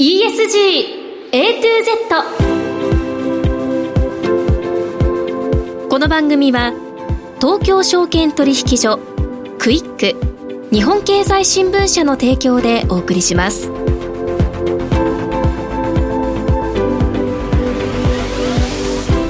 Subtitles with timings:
[0.00, 1.90] ESG A to Z
[5.90, 6.72] この番組は
[7.40, 9.00] 東京証券取引所
[9.58, 10.14] クイック
[10.72, 13.72] 日本経済新聞社の提供でお送りします。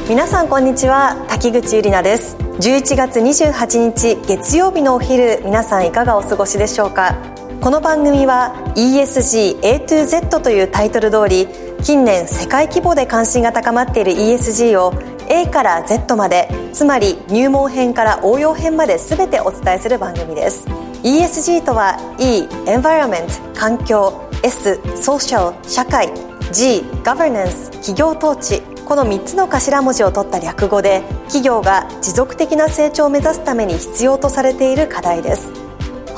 [0.07, 2.37] 皆さんこんにちは滝口ゆりなです。
[2.37, 7.38] 11月28日月曜日のお昼皆さんいかがお過ごしでしょうか？
[7.61, 11.49] この番組は ESG A to Z というタイトル通り
[11.83, 14.95] 近年世界規模で関心が高まっている ESG を
[15.29, 20.69] A から Z までつまり入門編から応用編まで全てお伝えする番組です。
[21.02, 26.13] ESG とは E Environment 環境 S Social 社会
[26.52, 35.58] G Governance 企業統治この3つの頭文字を取った略語で企業が持続的な成長を目指すために必要とされている課題です。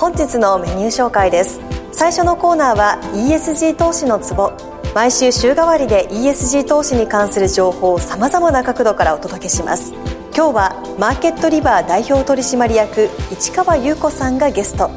[0.00, 1.60] 本日のメニュー紹介です。
[1.92, 4.50] 最初のコーナーは ESG 投資のツボ。
[4.94, 9.92] 毎週週替わりで ESG 投資に関する情報をさまざまな角度からお届けします。
[10.34, 14.88] 今日はマーケットリバー代表取締役市川優子さんがゲスト。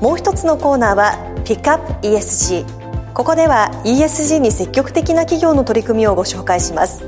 [0.00, 7.02] もう一つのコーナーはピックアップ ESG ここでは ESG に積極的な企業の取り組みをご紹介します。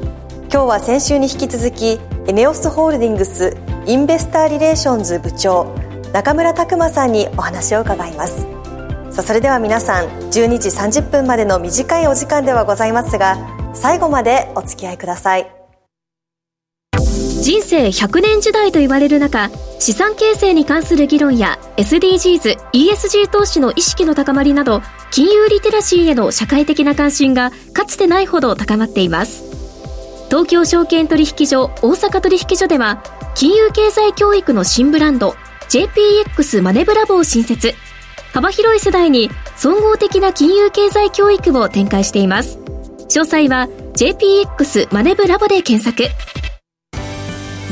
[0.53, 8.47] 今日は先週に引き続きエネオスホールディングスインベスターリレーションズ部長中村拓馬さんにお話を伺います。
[9.11, 13.39] さあそれでは皆さん12時30分までの短いお時間ではございますが
[13.73, 15.51] 最後までお付き合いください。
[17.43, 24.81] 人生100年時代と言われる中資産形成に関する議論や SDGs、ESG 投資の意識の高まりなど
[25.13, 29.45] 金融リテラシーへの社会的な関心がかつてないほど高まっています。
[30.29, 33.03] 東京証券取引所大阪取引所では
[33.37, 35.37] 金融経済教育の新ブランド
[35.69, 37.75] JPX マネブラボを新設。
[38.33, 42.59] 幅広い世代に総合的な金融経済教育を展開しています。
[43.09, 46.09] 詳細は JPX マネブラボで検索。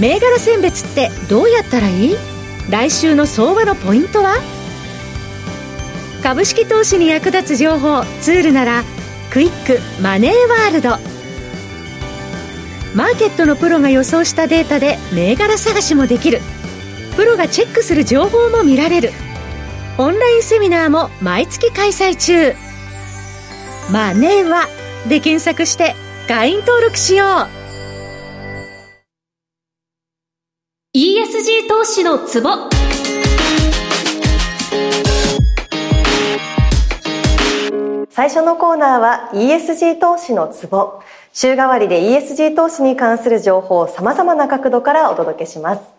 [0.01, 2.17] 銘柄選別ってどうやったらいい？
[2.69, 4.35] 来週の相場のポイントは？
[6.25, 8.83] 株式投資に役立つ情報ツールなら
[9.31, 10.91] クイックマネーワールド。
[12.97, 16.41] マーケットのプロが予想したデータで銘柄探しもできる。
[17.17, 19.11] プロがチェックする情報も見られる。
[19.99, 22.55] オンラインセミナーも毎月開催中。
[23.93, 24.67] マネーは
[25.09, 25.95] で検索して
[26.27, 27.29] 会員登録しよう。
[30.97, 32.51] ESG 投資のツボ。
[38.11, 41.01] 最初のコーナーは ESG 投資のツボ。
[41.33, 45.94] 週替わりで ESG 投資に関する情報をさまざまな角度からお届けします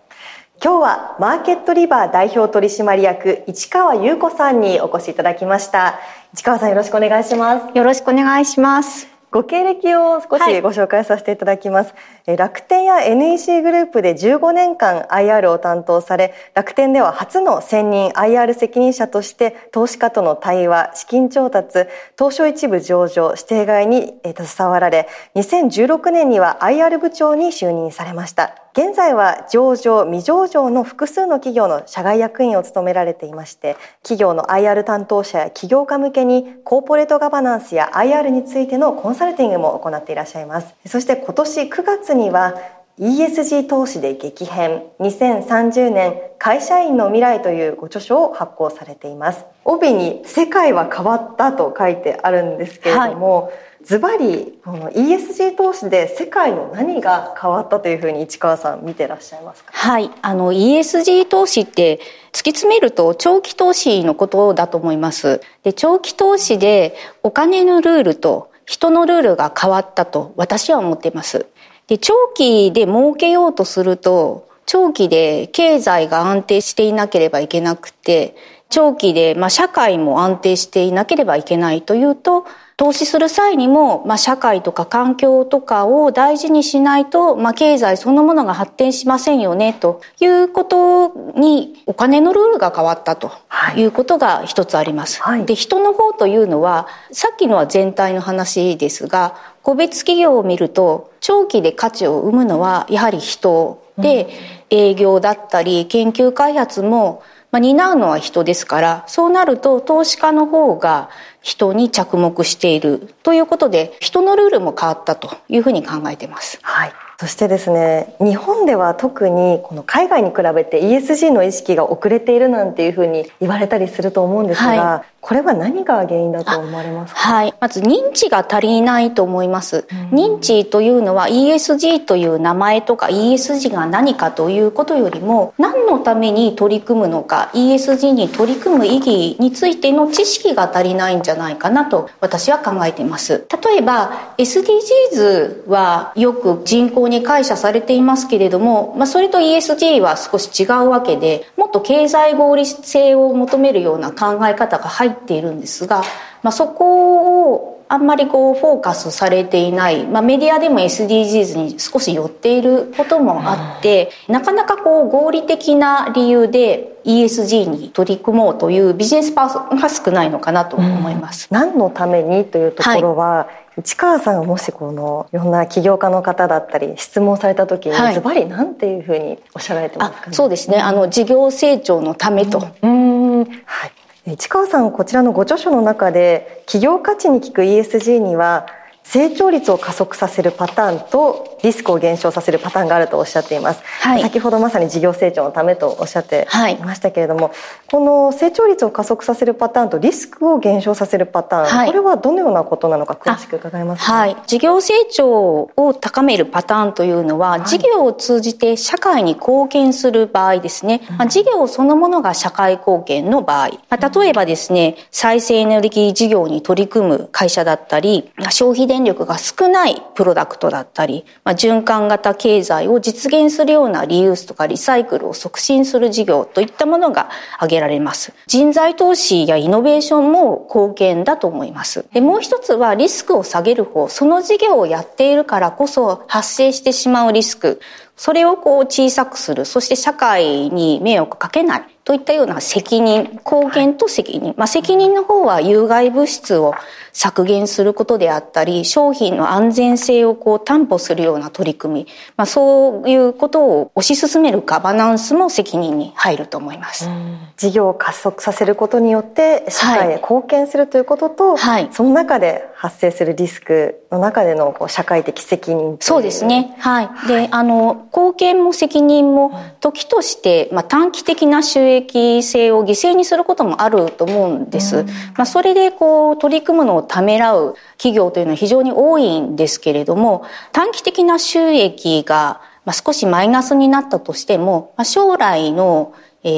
[0.66, 6.00] 今日はマーケットリバー代表取締役市川優子さんにお越しいただきました。
[6.34, 7.78] 市川さんよろしくお願いします。
[7.78, 9.08] よろしくお願いします。
[9.30, 11.94] ご経歴を少しご紹介させていただきます、
[12.26, 21.86] はい、楽天や NEC グループで15年間 IR を担当され楽天では初の専任 IR 責任者として投資家との対話資金調達
[22.18, 40.76] 東証一部上場指定外に携わられ2016年には IR 部長に就任されました現在は上場未上場の複数の企業の社外役員を務められていまして企業の IR 担当者や起業家向けにコーポレートガバナンスや IR についてのコンサルティングも行っていらっしゃいます。
[40.88, 42.56] そして今年9月には
[43.00, 44.84] ESG 投資で激変。
[45.00, 49.46] 2030年会社員の未来というご著書を発行されています。
[49.64, 53.54] 帯に世界は変わったと書いてあるんですけれども、はい。
[53.86, 59.72] ズバリこの ESG 投資で世界の何が変わったというふうに市川さん見てらっしゃいますか？
[59.72, 60.10] はい。
[60.24, 62.00] あの ESG 投資って
[62.34, 65.40] 突き詰めると長期投資のことだと思います。
[65.62, 71.46] で長期投資でお金のルールと人のルールが変わったと私は思っています。
[71.86, 78.36] で長期で儲けようとすると長期で経済が安定していなければいけなくて
[78.70, 93.32] 長期で、まあ、社会も安定していなければいけないというと投資する際にも、まあ、社会とか環境とかを大事にしないと、まあ、経済そのものが発展しませんよねということにお金のルールが変わったと
[93.78, 93.84] い。
[93.84, 95.22] うことが一つあります。
[95.22, 104.28] はい、で人の方というのはさっきのは全体の話ですが個別企業を見ると長期で価値を生むのはやはり人で、
[104.70, 107.24] 営業だったり研究開発も
[107.56, 111.10] まあ、担うのは人ですからそうなると投資家の方が
[111.42, 116.60] 人に着目しているということで人のルールも変わったというふうに考えてます。
[116.62, 127.20] はいそしてですね日本では特にこの海外に比べて ESG の意識が遅れているなんていうふうに言われたりすると思うんですが、はい、これは何が原因だと思われますか？
[127.20, 127.54] はい。
[127.60, 129.88] まず認知が足りないと思います。
[130.12, 143.48] 認知というのは ESG という名前とか ESG が何かということよりも何のために取り組むのか ESG に取り組む意義についての知識が足りないんじゃないかなと私は考えています。
[143.64, 156.04] 例えば SDGs はよく人口に解釈されていますけれども、まあ、それと ESG は少し違うわけでもっと経済合理性を求めるような考え方が入っているんですが、
[156.44, 171.48] まあ、そこをあんまりこうフォーカスされていない、まあ、メディアでも SDGs に少し寄っていることもあって、なかなかこう合理的な理由で ESG に取り組もうというビジネスパーソンが少ないのかなと思います。
[171.52, 173.48] うん、何のためにというところは、は
[173.78, 180.80] い、市川さんがもしこのいろんな起業家の方だったり質問された時にズバリ何ていうふうにおっしゃられてますか、ね、そうですね。
[180.80, 182.68] あの事業成長のためと。
[182.82, 183.92] うん、はい
[184.28, 188.66] 市川さんこちらのご著書の中で企業価値に効く ESG には
[189.06, 196.48] 成長率を加速させるパターンとリスクを減少させるパターンがあるとおっしゃっています、はい、先ほどまさに事業成長のためとおっしゃって
[196.80, 197.56] いましたけれども、はい、
[197.90, 228.34] この成長率を加速させるパターンとリスクを減少させるパターン、はい、これはどのようなことなのか詳しく伺いますか、はい、事業成長を高めるパターンというのは、事業を通じて社会に貢献する場合ですね、まあ、事業そのものが社会貢献の場合、まあ、例えばですね再生エネルギー事業に取り組む会社だったり消費電力が少ないプロダクトだったり、まあ、循環型経済を実現するようなリユースとかリサイクルを促進する事業といったものが挙げられます。
[228.48, 232.06] 人材投資やイノベーションも貢献だと思います。
[232.14, 237.82] でもう一つはリスクを下げる方、その事業をやっているからこそ発生してしまうリスク、
[238.16, 244.54] それをこう小さくする、そして社会に迷惑かけないといったような責任、貢献と責任。
[244.58, 246.76] まあ責任の方は有害物質を
[247.16, 252.08] 削減することであったり、商品の安全性をこう担保するような取り組み、
[252.38, 257.10] まあ、そういうことを推し進めるガバナンスも責任に入ると思います。
[257.58, 266.76] 事業を加速させることによって社会へ貢献するということと、はい、その中で発生するリスクの中でのこう社会的責任そうですね。
[266.80, 267.10] はい。
[267.28, 271.95] で、はい、あの、貢献も責任も時として、まあ、短期的な収益
[272.42, 275.04] 性を犠牲にすることもあると思うんです。
[275.36, 282.62] まあ、それでこう取り組むのをためらう企業というのは非常に多いんですけれども、短期的な収益が
[282.92, 286.14] 少しマイナスになったとしても、将来の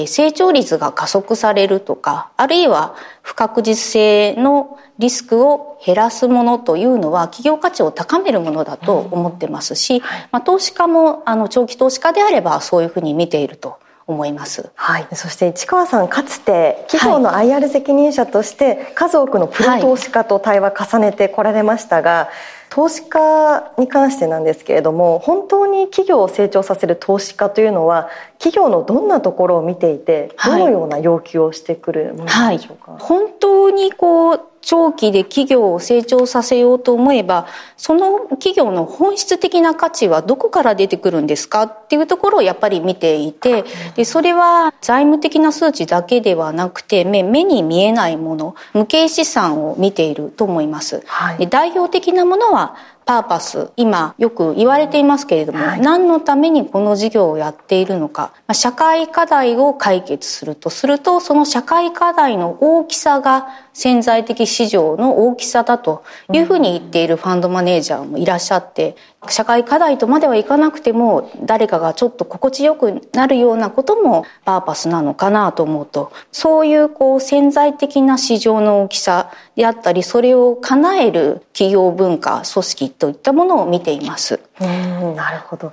[0.06, 10.02] 成長率が加速されるとか、あるいは不確実性のリスクを減らすものというのは企業価値を高めるものだと思ってますし、
[10.32, 13.78] まあ、投資家もあの長期投資家であればそういうふうに見ていると
[14.08, 14.72] 思います。
[14.76, 15.08] はい。
[15.14, 28.10] そして市川さんかつて企業の IR 責任者として数多くのプロ投資家と対話重ねてこられましたが、はい投資家に関してなんですけれども本当に企業を成長させる投資家というのは
[28.40, 41.64] 企業のどんなところを見ていてどのような要求をしてくるものでしょうか、はいはい、本当にこう長期で企業を成長させようと思えばその企業の本質的な価値はどこから出てくるんですか？
[41.64, 43.64] っていうところをやっぱり見ていて
[43.96, 51.04] でそれは財務的な数値だけではなくて目目に見えないもの無形資産を見ていると思います。
[51.06, 53.72] はい、で代表的なものはパーパス。
[53.78, 60.70] 今よく言われていますけれども、はい、何のためにこの事業をやっているのか、まあ、社会課題を解決すると。
[60.70, 66.04] するとその社会課題の大きさが潜在的市場の大きさだと
[66.34, 68.96] いうふうに言っているファンドマネージャーもいらっしゃって
[69.30, 84.40] 社会課題とまではいかなくても誰かがちょっと心地よくなるようなこともパーパスなのかなと思うとそういうこう潜在的な市場の大きさであったりそれを叶える企業文化組織といったものを見ています。
[84.60, 85.72] うんなるほど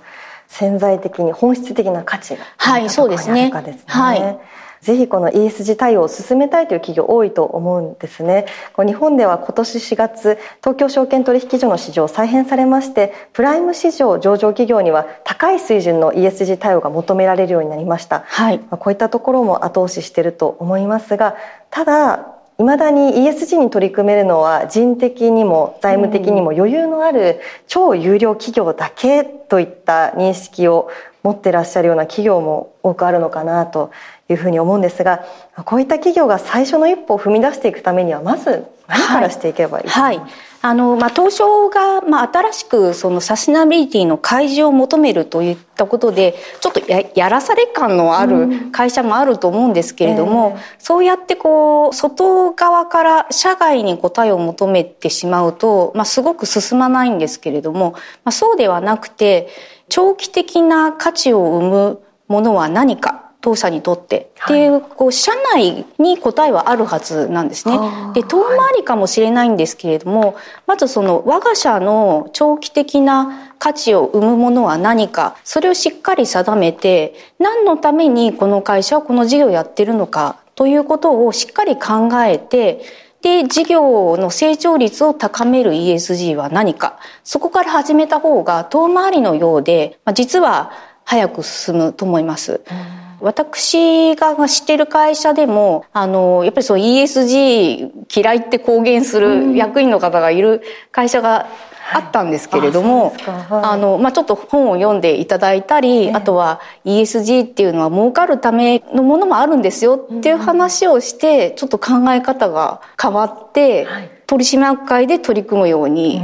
[0.48, 3.50] 潜在的に本質的な価値がはいそうですね。
[3.86, 4.38] はい
[4.84, 8.44] ぜひこの ESG 対応を進めたいという企業多いと思うんですね。
[8.76, 18.24] 日本では今年4月、東京証券取引所の市場再編されまして、プライム市場上場企業には高い水準の ESG 対応が求められるようになりました。
[18.26, 21.34] はい、こういったところも後押ししていると思いますが、
[21.70, 30.88] ただ、いまだに ESG に取り組めるのは人的にも財務的にも余裕のある超有料企業だけといった認識を
[31.24, 33.90] 持ってらっしゃるような企業も多くあるのかなと
[34.28, 35.24] いうふうに思うんですが
[35.64, 40.18] こういった企業が最初の一歩を踏み出していくためにはまず何からしていけばいいですか、はい。
[40.18, 40.30] はい。
[40.60, 50.56] あの、まあ、東証が、まあ、新しくそのサステナビリティの開示を求めるといったことで、ちょっとややらされ感のある会社もあると思うんですけれども、うんえ。
[50.56, 59.48] ー、そうやってこう、外側から社外に答えを求めてしまうと、まあ、すごく進まないんですけれども、まあ、そうではなくて、
[59.88, 67.78] 長期的な価値を生むものは何か当社にとってっていう、こう社内に答えはあるはずなんですね。
[68.14, 70.34] で遠回りかもしれないんですけれども、
[70.66, 82.80] まずその我が社の長期的な価値を生むものは何かそれをしっかり定めて何のためにこの会社はこの事業をやってるのかということをしっかり考えて
[83.20, 90.70] で事業の成長率を高める ESG は何かそこから始めた方が遠回りのようで、まあ、実は
[91.04, 92.62] 早く進むと思います。
[92.70, 100.62] うん私が知ってる会社でも、あの、やっぱりそう ESG 嫌いって公言する役員の方がいる
[100.92, 101.46] 会社が
[101.94, 113.86] あったんですけれども、あの、まあ、ちょっと本を読んでいただいたり、あとは ESG っていうのは儲かるためのものもあるんですよっていう話をして、ちょっと考え方が変わって、
[114.26, 116.22] 取締役会で取り組むように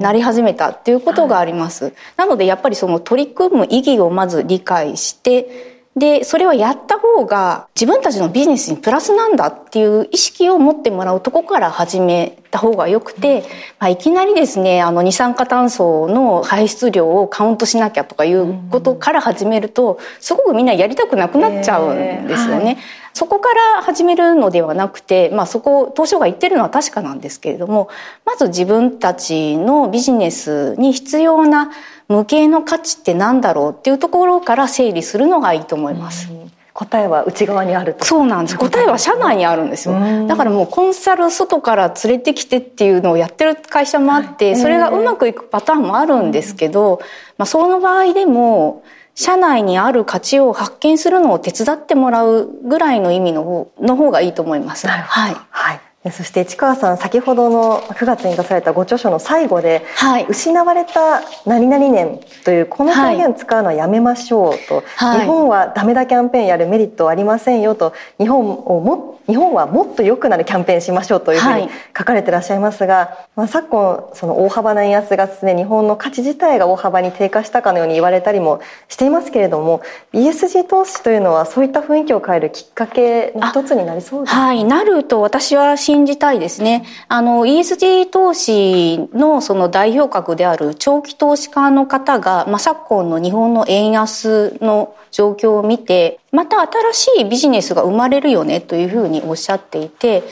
[0.00, 1.92] なり始めたっていうことがあります。
[2.16, 13.42] なのでやっぱりその取り組む意義をまず理解して、で、それはやった方が自分たちのビジネスにプラスなんだっていう意識を持ってもらうとこから始めた方がよくて、
[13.78, 22.60] まあ、いきなりですね、あの二酸化炭素の排出量をカウントしなきゃとかいうことから始めると、すごくみんなやりたくなくなっちゃうんですよね。
[22.60, 22.76] えーはい
[23.14, 27.88] そこから始めるのではなくて、まあそこ、東証が言ってるのは確かなんですけれども、
[28.24, 31.70] まず自分たちのビジネスに必要な
[32.08, 36.28] 無形の価値って何だろうっていうところから整理するのがいいと思います。
[36.74, 39.94] 答えは内側にあるそうなんです答えは社内にあるんですよ。
[40.26, 47.00] だからもうコンサル外から連れてきてっていうのをやってる会社もあって、それがうまくいくパターンもあるんですけど、
[47.38, 48.82] まあ、その場合でも
[49.14, 54.88] 社内にある価値を発見するのを手伝ってもらうぐらいの意味の方の方がいいと思います。
[54.88, 54.98] は
[55.30, 55.36] い。
[55.50, 55.80] はい
[56.12, 67.94] そして市川さん先ほどの9月に出されたご著書の最後で、はい、失われた何々年というこの表現を使うのはやめましょうと、はい、日本はダメだキャンペーンやるメリットはありませんよと。
[68.18, 79.80] 日本をも日本はもっと良くなるキャンペーンしましょうというふうに書かれてらっしゃいますが、はい、まあ、昨今その大幅な円安がですね日本の価値自体が大幅に低下したかのように言われたりもしていますけれども
[80.12, 84.40] ESG 投資というのはそういった雰囲気を変えるきっかけの一つになりそうですか？
[84.40, 84.62] はい。
[84.64, 86.84] なると私は信じたいですね。
[87.06, 100.24] あの、ESG 投資のその代表格である長期投資家の方が、まあ、昨今の日本の円安の状況を見て、また新しいビジネスが生まれるよねというふうにおっしゃっていて、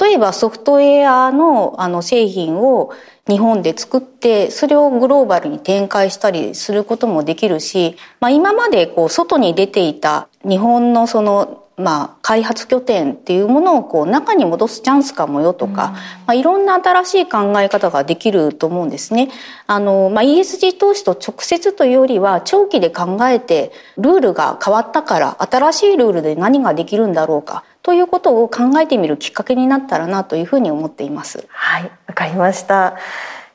[0.00, 2.92] 例えばソフトウェアのあの製品を
[3.28, 19.30] 日本で作ってそれをグローバルに展開したりすることもできるし、まあ、今までこう外に出ていた日本のそのまあ、開発拠点っていうものをこう中に戻すチャンスかもよとか、うん、まあ、いろんな新しい考え方ができると思うんですね。
[19.66, 31.46] あの、まあ、ESG 投資と直接というよりは長期で考えてルールが変わったから新しいルールで何ができるんだろうかということを考えてみるきっかけになったらなというふうに思っています。
[31.48, 32.96] はい、わかりました。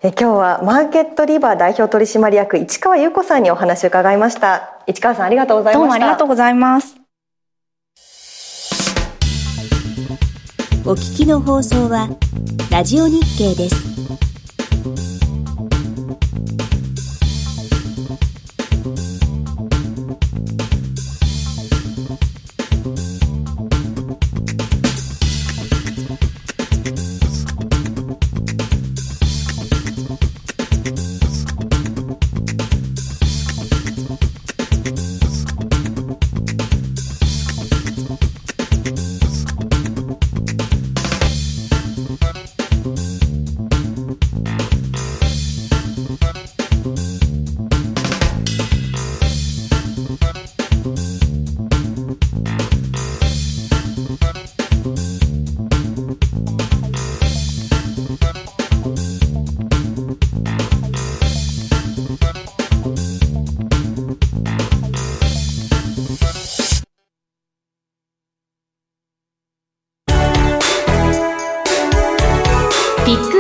[0.02, 4.78] え今日はマーケットリバー代表取締役市川優子さんにお話を伺いました。
[4.88, 5.80] 市川さんありがとうございました。
[5.80, 6.99] どうもありがとうございます。
[10.89, 12.10] お聞きの放送は
[12.72, 14.28] ラジオ日経です。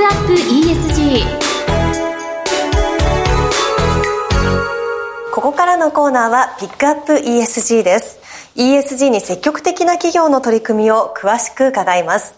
[0.09, 1.23] ップ ESG
[5.33, 8.19] ここからのコーナーはピックアップ ESG です。
[8.55, 12.33] ESG に積極的な企業の取り組みを詳しく伺います。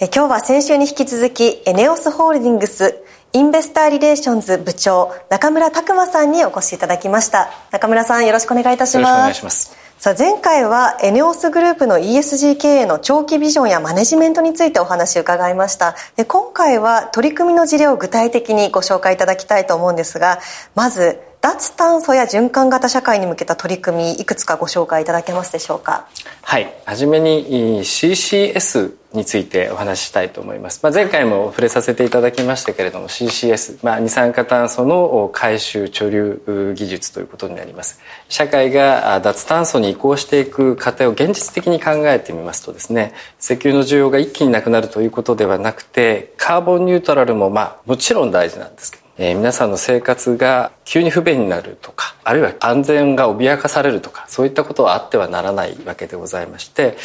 [0.00, 3.02] え今日は先週に引き続きエネオスホールディングス
[3.32, 7.50] インベスターリレーションズ部長中村拓磨さんにお越しいただきました。
[7.70, 9.08] 中村さんよろしくお願いいたします。
[9.08, 9.81] よろしくお願いします。
[10.02, 15.94] さあ前回はエネオスグループの ESG 経営の長期ビジョンやマネジメントについてお話を伺いました。
[16.16, 20.40] で今回は取り組みの事例を具体的にご紹介いただきたいと思うんですが
[20.74, 26.06] まず脱炭素や循環型社会に向けた取り組みいくつかご紹介いただけますでしょうか？
[26.40, 26.72] はい。
[26.86, 38.00] はじめに CCS についてお話ししたいと思います、まあ、前回も触れさせていただきましたけれども CCS、まあ、二酸化炭素の回収貯留技術ということになります。
[38.28, 56.96] 社会が脱炭素に移行していく過程を現実的に考えてみますとですね石油の需要が一気になくなるということではなくてカーボンニュートラルもまあもちろん大事なんですけどえー、皆さんの生活が急に不便になるとかあるいは安全が脅かされるとかそういったことはあってはならないわけでございまして、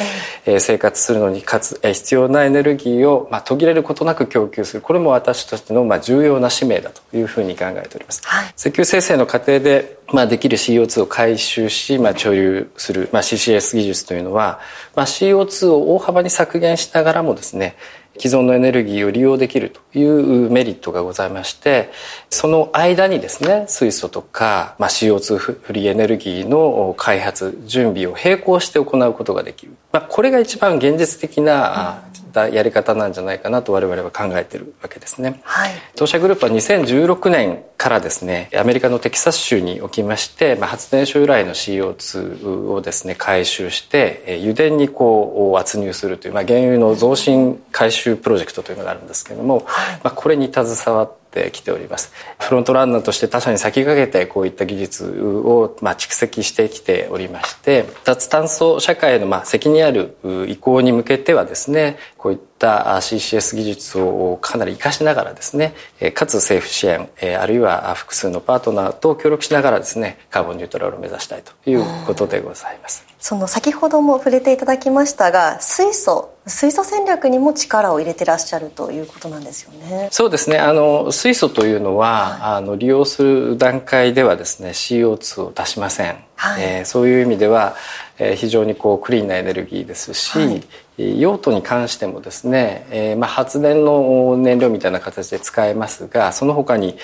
[0.46, 4.80] えー、生活するのにかつ、えー、必要なエネルギーを、まあ、途切れることなく供給する。
[4.80, 8.22] これも私としての、まあ、重要な使命だというふうに考えております。
[8.24, 14.58] はい、石油生成の過程でまあ、できる CO2 を回収し、まあ、貯留する、まあ、CCS 技術というのは、
[14.96, 17.76] まあ、CO2 を大幅に削減しながらもですね
[18.18, 21.90] 既存のエネルギーを利用できるというメリットがございまして
[22.30, 32.07] その間にですね水素とか、まあ、CO2 フリーエネルギーの開発準備を並行して行うことができる、まあ、これが一番現実的な、
[32.46, 60.16] やり方なんじゃないかなと我々は考えているわけですね、はい、当社グループは2016年からですねアメリカのテキサス州におきまして、まあ、発電所由来の CO2 をですね回収して油田にこう圧入するという、まあ、原油の増進回収プロジェクトというのがあるんですけれども、はい、まあ、これに携わってってきておりますフロントランナーとして他社に先駆けてこういった技術をまあ蓄積してきておりまして脱炭素社会のまあ責任ある
[60.48, 65.74] 移行に向けてはですねこういった CCS 技術をかなり活かしながらですね
[66.14, 67.08] かつ政府支援
[67.38, 73.07] あるいは複数のパートナーと協力しながらですねカーボンニュートラルを目指したいということでございます。
[73.18, 80.08] その先ほども触れていただきましたが水素水素戦略にも力を入れてらっしゃるということなんですよね。
[80.10, 80.58] そうですね。
[80.58, 86.16] あの水素というのは、はい、あの利用する段階ではですね CO2 を出しません。
[86.36, 87.76] はい、えー、そういう意味では、
[88.18, 90.62] えー、非常にこうクリーンなエネルギーですし、はい、
[90.98, 96.98] 用途に関してもですね、えー、まあ発電の燃料みたいな形で使えますが、その他に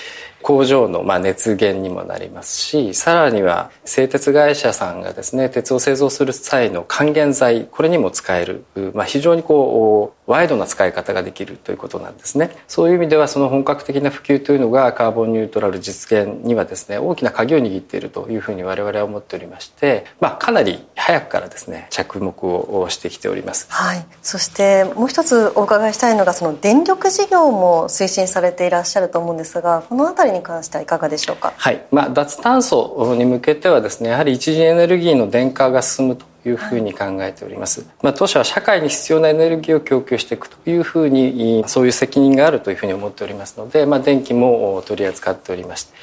[0.45, 12.51] 工場のまあ熱源にもなりますしさらには製鉄会社さんがですね鉄を製造する際の還元剤これにも使える、まあ、非常にこうワイドな使い方ができるということなんですね。
[12.67, 31.53] そういう意味ではその本格的な普及というのがカーボンニュートラル実現にはですね大きな鍵を握っているというふうに我々は思っておりまして、まあ、かなり早くからですね着目をしてきております、は、はいそしてもう一つお伺いしたいのがその電力事業も推進されていらっしゃると思うんですがこの辺りに関してはいかがでしょうか？
[31.55, 37.85] はい、まあ脱炭素に向けてはですね、やはり一次エネルギーの電化が進むというふうに考えております。
[38.01, 45.93] まあ、当社は社会に必要なエネルギーを供給していくというふうにそういう責任があるというふうに思っておりますので、まあ、電気も取り扱っておりまして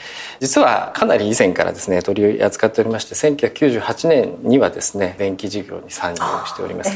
[0.41, 6.93] 実はかなり以前からですね取り扱っておりまして1998年にはですね電気事業に参入しております。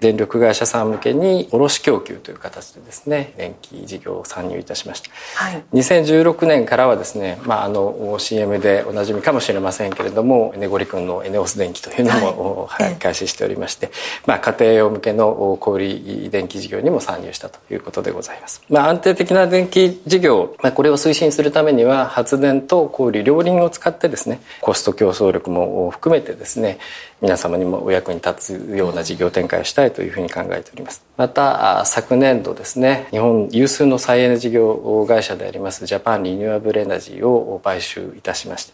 [0.00, 5.10] 電力会社さん向けに卸供給という形でですね電気事業を参入いたしました。
[5.34, 13.90] はい、2016年からはですね、まあ、あの CM でおなじみかもしれませんけれどもネゴリ君のエネオス電気というのも、はい開始しておりまして、
[14.26, 18.62] まあ、家庭用向けの小売電気事業にも参入したということでございます。
[18.68, 26.78] まあ、安定的な電気事業、まあ、これを推進するためには発電と小売両輪を使ってですねコスト競争力も含めてですね
[27.22, 31.06] 皆様にもお役に立つような事業展開をしたいというふうに考えております。
[31.16, 38.72] また昨年度ですね日本有数の再エネ事業会社でありますジャパンリニューアブルエナジーを買収いたしまして、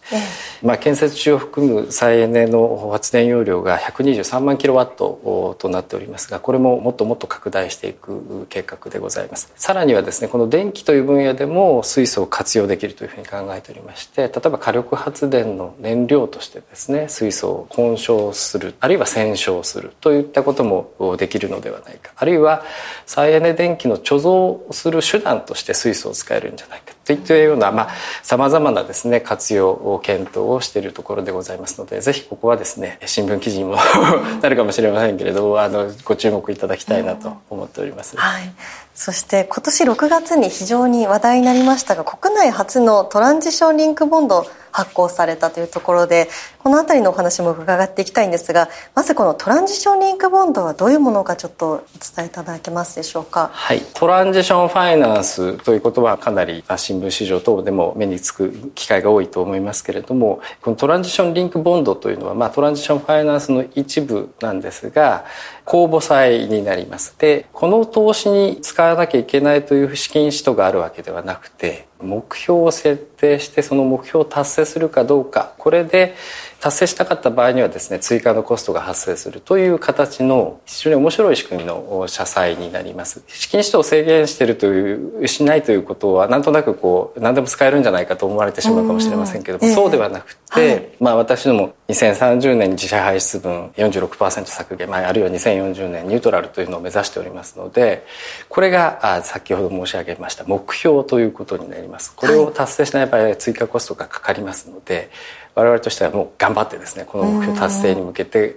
[0.63, 9.53] まあ、建設中を含む再エネの発電容量が123万キロワットとなっておりますがこれももっともっと拡大していく計画でございます。
[9.55, 22.13] さらにはですねこの電気という分野でも水素を活用できるというふうに考えておりまして例えば火力発電の燃料としてですね水素を混焼するあるいは洗浄するといったこともできるのではないか。
[22.17, 22.63] あるいは
[23.07, 27.89] 再エネ電気の貯蔵をする手段として水素を使えるんじゃないかといったような
[28.23, 33.77] さまざ、まなですね活用を検討をしているところでございますのでぜひここはですね新聞記事にも
[34.41, 38.17] なるかもしれませんけれどあのご注目いただきたいなと思っております。
[38.17, 38.53] はい。
[38.95, 51.77] そして今年6月に非常に話題になりましたが国内初のトランジションリンクボンド発行されたというところでこの辺りのお話も伺っていきたいんですがまずこのトランジションリンクボンドはどういうものかちょっとお
[52.17, 53.51] 伝えいただけますでしょうか？
[53.53, 53.81] はい。
[53.95, 65.25] トランジションファイナンスということはかなり新新聞市場等でも目につく機会が多いと思いますけれどもこのトランジションリンクボンドというのは、まあ、トランジションファイナンスの一部なんですが
[65.65, 67.15] 公募債になります。
[67.19, 75.55] でこの投資に使わなきゃいけないという資金使途があるわけではなくて目標を設定してその目標を達成するかどうか。
[75.57, 76.15] これで
[76.63, 83.21] 達成したかった場合にはですね追加のコストが発生するという形の非常に面白い仕組みの社債になります。
[83.27, 98.07] 資金使途を制限しているというしないということはなんとなくこう何でも使えるんじゃないかと思われてしまうかもしれませんけども、そうではなくて、はい、まあ私ども2030年に自社排出分46%削減、まあ、あるいは2040年ニュートラルというのを目指しておりますので
[98.49, 102.15] これが先ほど申し上げました目標ということになります。
[102.15, 105.11] これを達成しない場合は追加コストがかかりますので、
[105.55, 108.57] 我々としてはもう頑張ってですねこの目標達成に向けて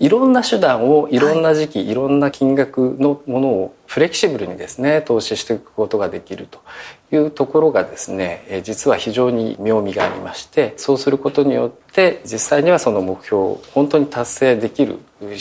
[0.00, 6.60] いろんな手段をいろんな時期、はい、いろんな金額のものをフレキシブルにですね投資していくことができると
[7.12, 14.98] いうところがですね実は非常に妙味がありましてそうすることによって実際にはその目標を本当に達成できる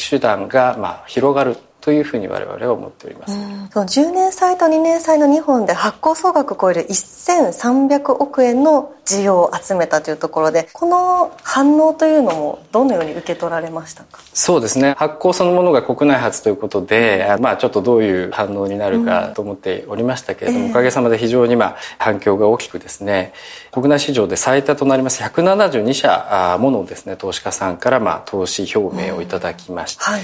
[0.09, 3.33] 手段がまあ広がるというふうに我々は思っております。
[3.73, 14.19] その10年債と2年債の2本で発行総額を超える1300億円の需要を集めたというところでこの反応というのもどのように受け取られましたか？
[14.33, 23.33] そうですね発行そのものが国内発ということで、まあ、ちょっとどういう反応になるかと思っておりましたけれども、うん、おかげさまで非常にまあ反響が大きくですね
[23.71, 30.11] 国内市場で最多となります172社ものですね投資家さんからまあ投資表明をいただきました。
[30.11, 30.23] うんは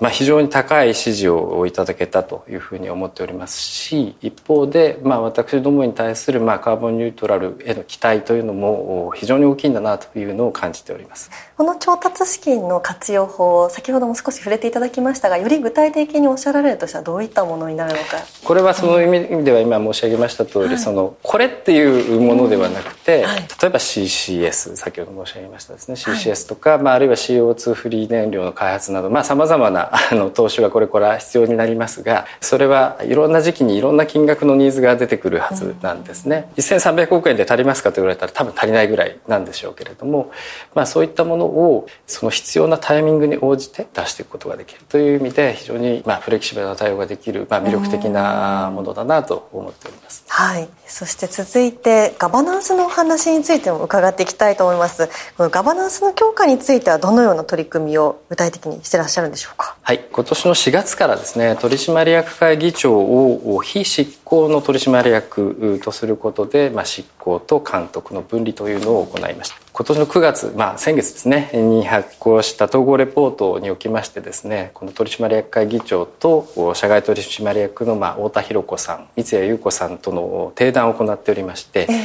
[0.00, 11.30] まあ、非常に高い支持をいただけたというふうに思っておりますし一方で、まあ、私どもに対するまあカーボンニュートラルへの期待というのも非常に大きいんだなというのを感じております。
[11.56, 18.18] この調達資金の活用法先ほども少し触れていただきましたがより具体的におっしゃられるとしたらどういったものになるのか。
[18.48, 25.96] これはその意味では今申し上げました通り、はい、そのこれっていうものではなくて、はい、例えば CCS 先ほど申し上げましたですね。
[25.96, 40.32] CCS とか、はい、まあ、あるいは CO2 フリー燃料の開発などさまざ、まなあの投資がこれから必要になりますがそれはいろんな時期にいろんな金額のニーズが出てくるはずなんですね、うん、1300億円で足りますかと言われたら多分足りないぐらいなんでしょうけれども、
[40.74, 48.37] まあ、そういったものをその必要なタイミングに応じて出していくことができるという意味で非常にまあフレキシブルな対応ができる、まあ、魅力的な
[48.72, 50.24] ものだなと思っております。
[50.28, 50.68] はい。
[50.86, 55.08] そして続いてガバナンスのお話についても伺っていきたいと思います。
[55.36, 59.76] このガバナンスの強化についてはどのような取り組みを具体的にしてらっしゃるんでしょうか？
[59.82, 60.04] はい。
[60.10, 81.96] 今年の4月からですね取締役会議長を非執行の取締役とすることで、まあ、執行と監督の分離というのを行いました今年の9月、まあ、先月ですねに発行した統合レポートにおきましてですねこの取締役会議長と社外取締役の、まあ、太田博子さん三谷裕子さんとの定談を行っておりまして、えー、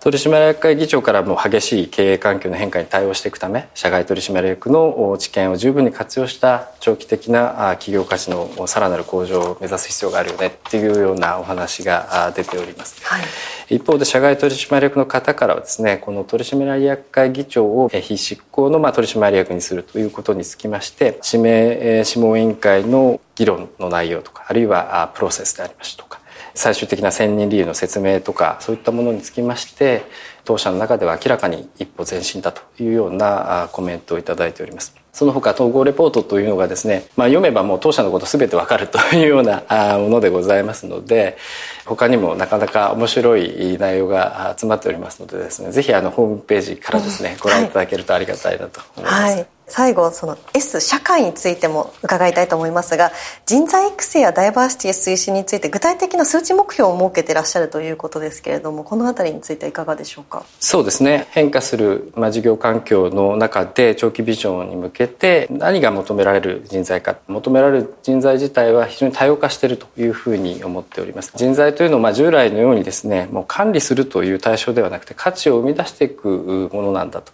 [0.00, 13.00] 取締役会議長からも激しい経営環境の変化に対応していくため社外取締役の知見を十分に活用した長期的な企業価値のさらなる向上を目指す必要があるよねっていうようなお話が出ております。
[13.04, 13.22] はい
[13.70, 26.20] 一方で社外取締役の方からはですねこの取締役会議長を非執行のま取締役にするということにつきまして指名諮問委員会の議論の内容とかあるいはプロセスでありましたとか
[26.54, 30.02] 最終的な選任理由の説明とかそういったものにつきまして
[30.44, 34.94] 当社の中では明らかに一歩前進だというようなコメントをいただいております。
[35.12, 39.64] その他統合レポートというのがですね、まあ、読めばもう当社のこと全てわかるというような
[39.98, 41.36] ものでございますので
[41.84, 49.36] 他にもなかなか面白い内容が集まっておりますのでですねぜひあのホームページからですね、ご覧いただけるとありがたいなと思います。
[49.36, 53.12] はい最後その S 社会についても伺いたいと思いますが
[53.46, 60.44] 人材育成やダイバーシティ推進について具体的な数値目標を設けてらっしゃるということですけれどもこの辺りについてはいかがでしょうか？
[60.58, 61.28] そうですね。
[61.30, 71.32] 変化する、まあ、事業環境の中で長期ビジョンに向けて何が求められる人材か求められる人材自体は非常に多様化しているというふうに思っております。
[71.36, 77.32] 人材というのはまあ従来のようにですねもう管理するという対象ではなくて価値を生み出していくものなんだと。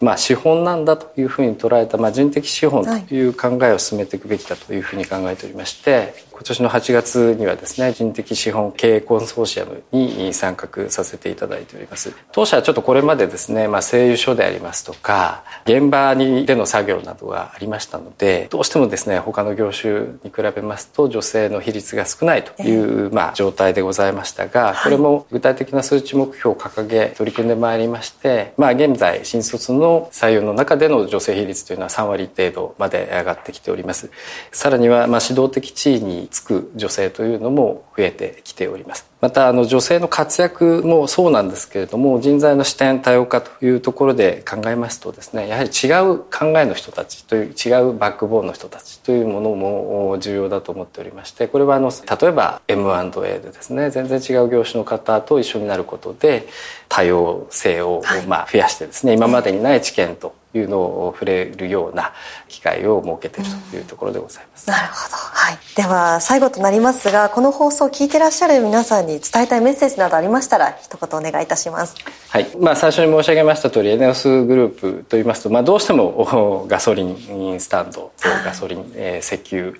[0.00, 12.14] まあ、資本なんだというふうに捉えた、まあ、人的資本という考えを進めていくべきだというふうに考えておりまして、こ今年の8月にはですね人的資本経営コンソーシアムに参画させていただいております。
[12.32, 34.10] 当社はちょっとこれまでですね、まあ、製油所でありますとか現場にでの作業などがありましたのでどうしてもですね他の業種に比べますと女性の比率が少ないという、まあ、状態でございましたがこれも具体的な数値目標を掲げ取り組んでまいりまして、まあ、現在新卒の採用の中での女性比率というのは3割程度まで上がってきております。
[34.52, 39.10] さらにはまあ指導的地位につく女性というのも増えてきております。
[39.20, 56.48] またあの女性の活躍もそうなんですけれども人材の視点多様化というところで考えますとですねやはり違う考えの人たちという違うバックボーンの人たちというものも重要だと思っておりましてこれはあの例えば M&A でですね全然違う業種の方と一緒になることで
[56.88, 62.12] 多様性をまあ増やしてですね、今までにない知見というのを触れるような
[62.48, 64.68] 機会を設けているというところでございます。
[64.68, 65.16] なるほど。
[65.16, 65.58] はい。
[65.76, 71.94] では最後となりますが、この放送を聞いてらっしゃる皆さんに伝えたいメッセージなどありましたら一言お願いいたします。
[72.28, 72.48] はい。
[72.58, 78.12] まあ最初に申し上げました通り、エネオスグループと言いますと、まあどうしてもガソリンスタンド、
[78.44, 79.76] ガソリン、えー、石油、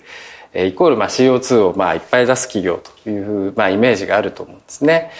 [0.53, 5.11] イコールまあ CO2 をまあいっぱい出す企業というまあイメージがあると思うんですね。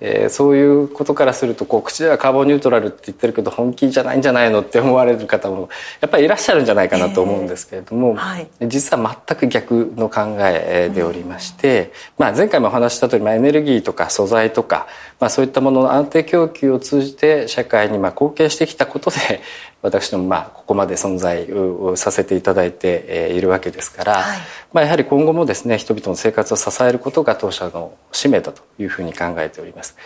[0.00, 5.68] えー、そういうことからするとこう口ではカーボンニュートラルって言ってるけど本気じゃないんじゃないのって思われる方も
[6.00, 14.86] やっぱりいらっしゃるんじゃないかなと思うんですけれども、えーはい、実は全く逆の考えでおりまして、まあ、前回もお話した通り、まあ、エネルギーとか素材とか、
[15.18, 19.40] まあ、そういったものの安定供給を通じて社会にまあ貢献してきたことで
[19.82, 24.38] 私どもまあここまで存在をさせていただいているわけですから、はい、
[24.72, 29.96] まあ、やはり今後もですね人々の生活を支えることが当社の使命だというふうに考えております。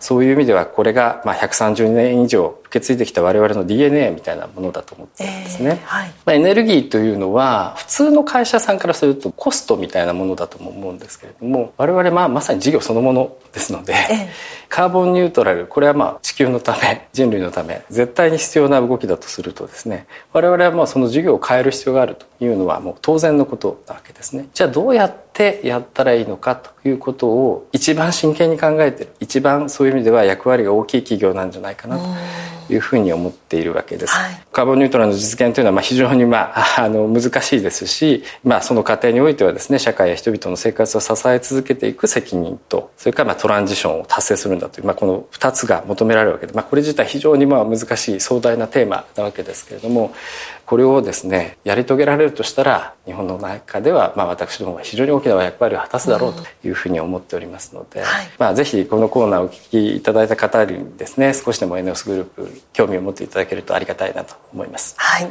[0.00, 14.28] そういう意味ではこれがまあ130年以上受け継いできた我々の DNA みたいなものだと思ってるんですね、えーはい、まあ、エネルギーというのは普通の会社さんからするとコストみたいなものだとも思うんですけれども我々まあまさに事業そのものですので、えー、
[14.68, 24.48] カーボンニュートラルこれはまあ地球のため人類のため絶対に必要な動きだとするとですね我々はまあその事業を変える必要があるというのはもう当然のことなわけですね。
[24.54, 29.10] じゃあどうやってってやったらいいのかということを一番真剣に考えてる。
[29.20, 32.04] 一番そういう意味では役割が大きい企業なんじゃないかなと。
[32.70, 34.14] いうふうに思っているわけです。
[34.14, 50.12] はい、カーボンニュートラルの実現というのはまあ非常にまあ あの難しいですし、まあ、その過程においてはですね社会や人々の生活を支え続けていく責任とそれからまあトランジションを達成するんだという、まあ、この2つが求められるわけで、まあ、これ自体非常にまあ難しい壮大なテーマなわけですけれども
[50.70, 64.94] これをですねやり遂げられるとしたら日本の中では、まあ、私どもは非常に大きな役割を果たすだろうというふうに思っておりますので、はい、まあ、ぜひこのコーナーをお聞きいただいた方にですね少しでも ENEOS グループ興味を持っていただけるとありがたいなと思います。
[64.96, 65.30] はい、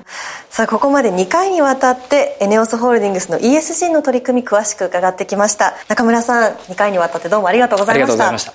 [0.49, 5.75] さあここまで2回にわたって ENEOS ホールディングスの ESG の取り組み詳しく伺ってきました。
[5.87, 8.53] 中村さん2回にわたってどうもありがとうございました。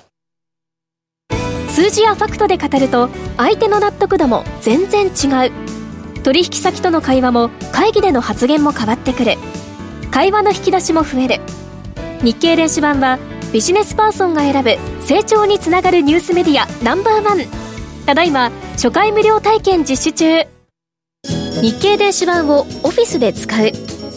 [1.69, 5.51] 数字やファクトで語ると相手の納得度も全然違う。
[6.23, 9.35] 取引先との会話も会議での発言も変わってくる。
[10.09, 11.41] 会話の引き出しも増える。
[12.23, 13.19] 日経電子版は
[13.51, 17.39] ビジネスパーソンが選ぶ成長につながるニュースメディアナンバーワン
[18.05, 20.47] ただいま初回無料体験実施中。
[21.61, 23.71] 日経電子版をオフィスで使う。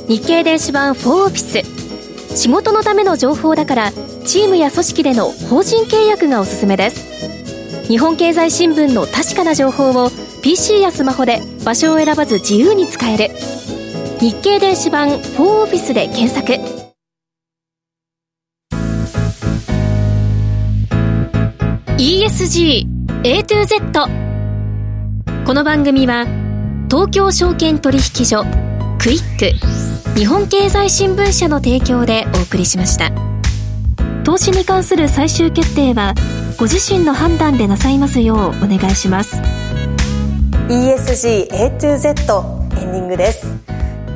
[0.08, 2.36] 日経電子版4オフィス。
[2.36, 3.92] 仕事のための情報だから
[4.26, 7.86] チームや組織での法人契約がおすすめです。
[7.88, 10.10] 日本経済新聞の確かな情報を
[10.42, 13.30] PC やスマホで場所を選ばず自由に使える。
[14.20, 16.52] 日経電子版4オフィスで検索。
[21.96, 24.06] ESG A to Z
[25.44, 26.24] この番組は
[26.88, 28.44] 東京証券取引所
[29.00, 33.10] クイック日本経済新聞社の提供でお送りしました。
[34.22, 36.14] 投資に関する最終決定は
[36.58, 39.42] ご自身の判断でなさいますようお願いします。
[40.68, 43.48] ESG A to Z エンディングです。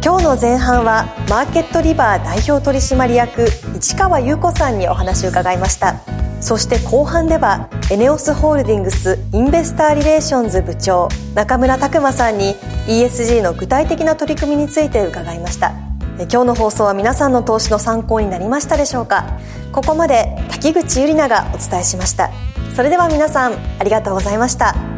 [0.04, 3.48] 今日の前半はマーケットリバー代表取締役
[3.80, 6.21] 市川優子さんにお話を伺いました。
[6.42, 12.56] そして後半ではエネオスホールディングスインベスターリレーションズ部長中村拓磨さんに
[12.88, 15.72] ESG の具体的な取り組みについて伺いました。
[16.18, 19.38] 今日の放送は皆さんの投資の参考になりましたでしょうか？
[19.72, 22.30] ここまで滝口ゆりながお伝えしました。
[22.74, 24.91] それでは皆さんありがとうございました。